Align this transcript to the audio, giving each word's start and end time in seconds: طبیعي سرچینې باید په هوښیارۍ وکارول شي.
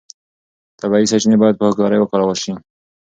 طبیعي 0.79 1.05
سرچینې 1.11 1.37
باید 1.41 1.55
په 1.57 1.63
هوښیارۍ 1.67 1.97
وکارول 1.99 2.37
شي. 2.43 2.51